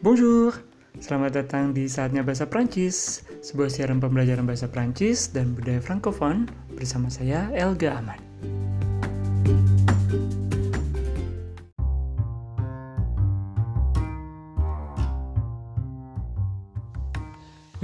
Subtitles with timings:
[0.00, 0.56] Bonjour,
[0.96, 7.12] selamat datang di Saatnya Bahasa Prancis, sebuah siaran pembelajaran bahasa Prancis dan budaya Frankofon bersama
[7.12, 8.16] saya Elga Ahmad.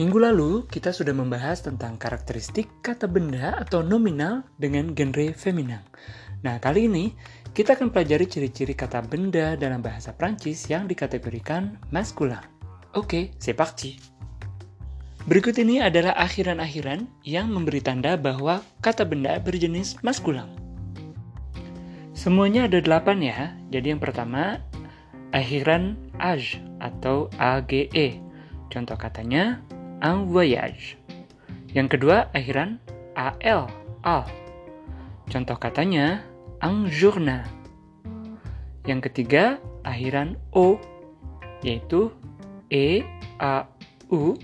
[0.00, 5.84] Minggu lalu, kita sudah membahas tentang karakteristik kata benda atau nominal dengan genre feminan.
[6.40, 7.12] Nah, kali ini
[7.56, 12.36] kita akan pelajari ciri-ciri kata benda dalam bahasa Prancis yang dikategorikan maskulin.
[12.92, 13.96] Oke, c'est parti.
[15.24, 20.44] Berikut ini adalah akhiran-akhiran yang memberi tanda bahwa kata benda berjenis maskulin.
[22.12, 23.38] Semuanya ada delapan ya.
[23.72, 24.60] Jadi yang pertama,
[25.32, 28.20] akhiran age atau age.
[28.68, 29.64] Contoh katanya,
[30.04, 31.00] un voyage.
[31.72, 32.76] Yang kedua, akhiran
[33.16, 33.72] al,
[34.04, 34.28] al.
[35.32, 36.20] Contoh katanya,
[36.62, 37.55] un journal.
[38.86, 40.78] Yang ketiga, akhiran O,
[41.60, 42.14] yaitu
[42.70, 43.02] E,
[43.42, 43.66] A,
[44.10, 44.38] U.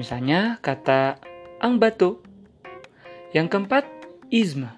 [0.00, 1.20] Misalnya kata
[1.60, 2.24] un bateau.
[3.36, 3.84] Yang keempat,
[4.32, 4.72] isme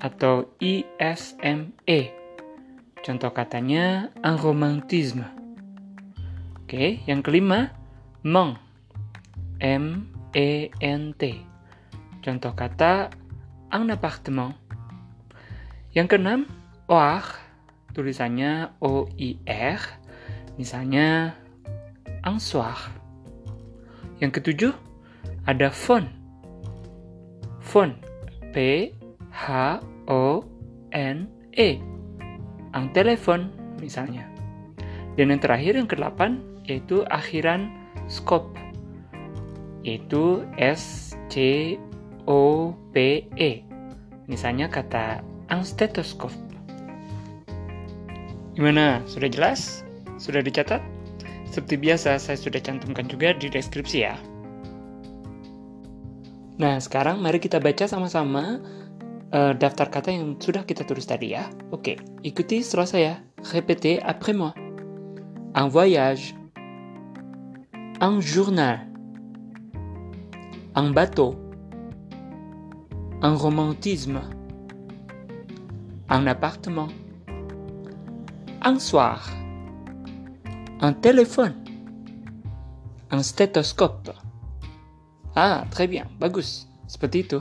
[0.00, 2.00] atau ISME.
[3.02, 5.26] Contoh katanya un romantisme.
[6.62, 7.74] Oke, yang kelima,
[8.22, 8.56] meng.
[9.60, 11.36] M E N T.
[12.24, 13.12] Contoh kata
[13.74, 14.56] un appartement.
[15.92, 16.40] Yang keenam,
[16.88, 17.24] oir,
[17.92, 19.80] tulisannya O-I-R,
[20.56, 21.34] misalnya
[22.26, 22.76] un soir.
[24.20, 24.72] Yang ketujuh,
[25.48, 26.08] ada phone.
[27.64, 27.96] Phone,
[28.52, 28.90] P-H-O-N-E.
[32.70, 34.28] Un telepon, misalnya.
[35.18, 37.72] Dan yang terakhir, yang kedelapan, yaitu akhiran
[38.06, 38.54] scope,
[39.82, 41.80] yaitu S-C-O-P-E.
[44.30, 46.30] Misalnya kata ang stetoskop.
[48.60, 49.00] Gimana?
[49.08, 49.88] Sudah jelas?
[50.20, 50.84] Sudah dicatat?
[51.48, 54.20] Seperti biasa, saya sudah cantumkan juga di deskripsi ya.
[56.60, 58.60] Nah, sekarang mari kita baca sama-sama
[59.32, 61.48] uh, daftar kata yang sudah kita tulis tadi ya.
[61.72, 63.12] Oke, ikuti setelah saya.
[63.48, 64.52] Répétez après moi.
[65.56, 66.36] Un voyage.
[68.04, 68.84] Un journal.
[70.76, 71.32] Un bateau.
[73.24, 74.20] Un romantisme
[76.10, 76.88] un appartement,
[78.60, 79.24] un soir,
[80.84, 81.56] un téléphone,
[83.08, 84.12] un stéthoscope.
[85.32, 86.68] Ah, très bien, bagus.
[86.84, 87.40] Seperti itu.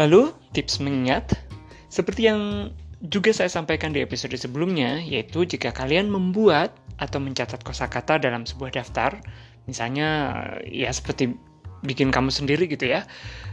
[0.00, 1.36] Lalu, tips mengingat,
[1.92, 2.72] seperti yang
[3.04, 8.72] juga saya sampaikan di episode sebelumnya, yaitu jika kalian membuat atau mencatat kosakata dalam sebuah
[8.80, 9.20] daftar,
[9.68, 11.36] misalnya ya seperti
[11.84, 13.04] bikin kamu sendiri gitu ya.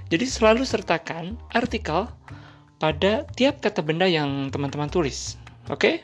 [0.08, 2.08] Jadi selalu sertakan artikel
[2.80, 5.36] pada tiap kata benda yang teman-teman tulis.
[5.70, 6.02] Oke?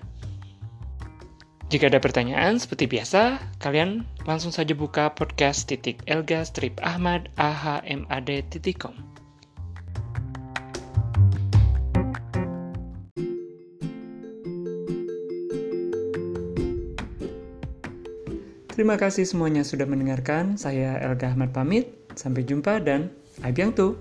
[1.74, 8.30] Jika ada pertanyaan, seperti biasa, kalian langsung saja buka podcast titik elga strip ahmad ahmad
[8.54, 8.86] titik.
[18.76, 20.60] Terima kasih semuanya sudah mendengarkan.
[20.60, 21.96] Saya Elga Ahmad pamit.
[22.12, 23.08] Sampai jumpa dan
[23.40, 23.96] abiang tuh.